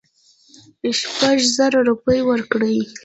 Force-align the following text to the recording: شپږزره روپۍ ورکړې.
شپږزره 0.99 1.79
روپۍ 1.89 2.19
ورکړې. 2.29 2.75